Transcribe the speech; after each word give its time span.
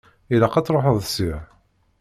Ilaq 0.33 0.53
ad 0.55 0.65
truḥeḍ 0.65 0.97
ssya. 1.05 1.37